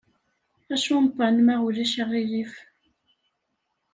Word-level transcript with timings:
Acampan, 0.73 1.35
ma 1.45 1.55
ulac 1.65 1.93
aɣilif. 2.03 2.53